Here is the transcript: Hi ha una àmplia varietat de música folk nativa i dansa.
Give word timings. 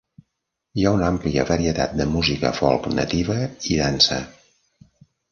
Hi 0.79 0.85
ha 0.85 0.93
una 0.99 1.03
àmplia 1.09 1.43
varietat 1.49 1.93
de 1.99 2.07
música 2.13 2.51
folk 2.59 2.87
nativa 2.93 3.35
i 3.75 3.77
dansa. 3.83 4.19